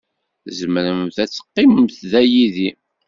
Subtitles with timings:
[0.45, 2.69] Tzemremt ad teqqimemt da yid-i